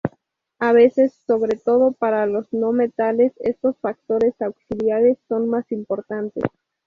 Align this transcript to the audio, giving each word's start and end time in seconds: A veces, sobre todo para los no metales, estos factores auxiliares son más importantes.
A 0.57 0.71
veces, 0.73 1.13
sobre 1.27 1.59
todo 1.59 1.91
para 1.91 2.25
los 2.25 2.51
no 2.51 2.71
metales, 2.71 3.33
estos 3.37 3.77
factores 3.77 4.33
auxiliares 4.41 5.19
son 5.27 5.47
más 5.47 5.71
importantes. 5.71 6.43